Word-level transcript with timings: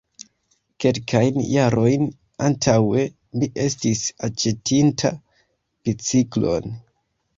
Kelkajn 0.83 1.37
jarojn 1.55 2.07
antaŭe 2.47 3.03
mi 3.43 3.51
estis 3.67 4.03
aĉetinta 4.29 5.13
biciklon. 5.83 6.75